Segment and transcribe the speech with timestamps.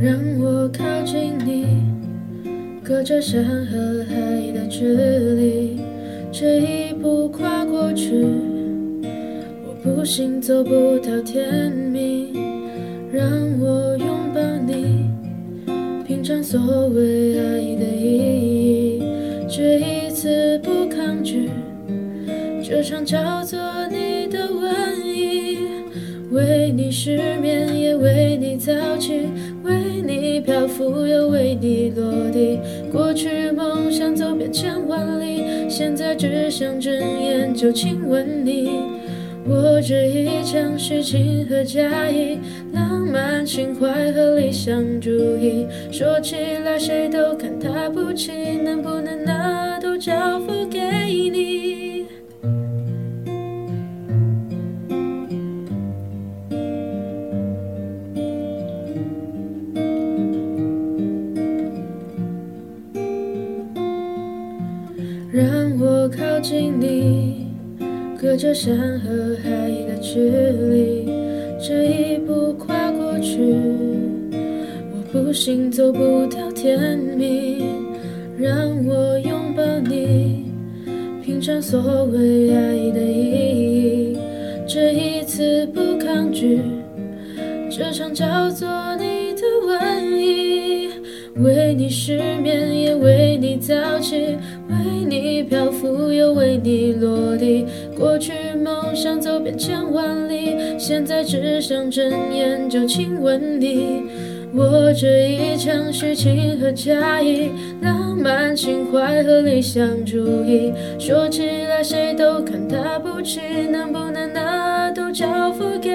[0.00, 1.66] 让我靠近你，
[2.84, 4.14] 隔着山和海
[4.52, 5.80] 的距离，
[6.30, 8.14] 这一步跨过去，
[9.02, 12.28] 我不信走不到天明。
[13.10, 13.24] 让
[13.58, 15.10] 我拥抱你，
[16.06, 17.42] 品尝所谓爱
[17.74, 19.02] 的意义，
[19.48, 21.50] 这一次不抗拒，
[22.62, 25.58] 这场叫做你的瘟疫，
[26.30, 28.17] 为你失眠也为。
[30.78, 32.60] 浮又为你落地，
[32.92, 38.70] 过去梦想走遍千万里，现在只想睁眼就亲吻你。
[39.44, 42.38] 我这一腔虚情和假意，
[42.72, 48.30] 浪漫情怀和理想主义，说起来谁都看他不起，
[48.62, 50.77] 能不能拿都交付给
[65.30, 65.44] 让
[65.78, 67.48] 我靠近你，
[68.18, 69.50] 隔着山和海
[69.86, 71.06] 的距离，
[71.60, 73.38] 这一步跨过去，
[74.32, 77.76] 我不信走不到天明。
[78.38, 78.54] 让
[78.86, 80.46] 我拥抱你，
[81.22, 84.18] 品尝所谓爱的意义，
[84.66, 86.60] 这一次不抗拒，
[87.68, 90.47] 这场叫做你的瘟疫，
[91.38, 94.36] 为你失眠，也为你早起。
[94.68, 97.64] 为你漂浮，又为你落地。
[97.96, 104.02] 过去梦想走遍千万里，现在只想睁眼就亲吻你。
[104.54, 107.50] 我这一腔虚情和假意，
[107.82, 115.90] 浪漫情怀和理想主义，说起来谁都看他不起，能不能拿都交付给？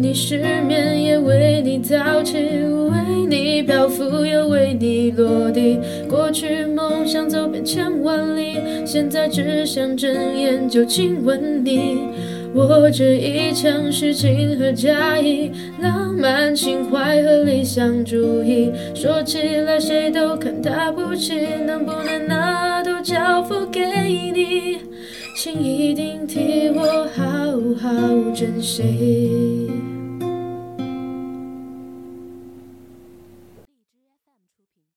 [0.00, 5.80] 你失眠，也为你早起，为你漂浮，又为你落地。
[6.08, 11.98] 过去梦想走遍千万里，现在只想睁眼就亲吻你。
[12.54, 15.50] 我这一腔虚情和假意，
[15.82, 21.34] 浪漫情怀和理想主义，说起来谁都看他不起，
[21.66, 23.80] 能不能拿都交付给
[24.32, 24.78] 你？
[25.36, 27.24] 请一定替我好
[27.80, 27.88] 好
[28.34, 29.97] 珍惜。